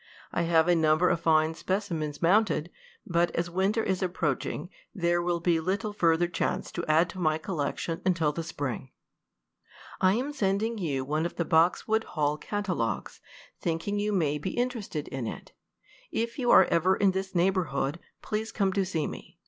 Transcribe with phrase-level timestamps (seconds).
[0.31, 2.71] I have a number of fine specimens mounted,
[3.05, 7.37] but as winter is approaching there will be little further chance to add to my
[7.37, 8.89] collection until the spring.
[9.99, 13.21] "I am sending you one of the Boxwood Hall catalogues,
[13.59, 15.51] thinking you may be interested in it.
[16.11, 19.37] If you are ever in this neighborhood, please come to see me.